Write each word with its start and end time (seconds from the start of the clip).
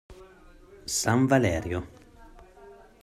San 1.01 1.27
Valerio 1.27 1.79